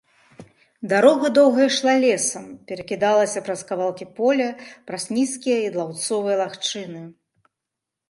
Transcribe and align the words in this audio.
Дарога 0.93 1.27
доўга 1.39 1.61
ішла 1.71 1.93
лесам, 2.05 2.45
перакідалася 2.73 3.45
праз 3.51 3.61
кавалкі 3.75 4.05
поля, 4.23 4.49
праз 4.91 5.03
нізкія 5.17 5.57
ядлаўцовыя 5.71 6.35
лагчыны. 6.45 7.01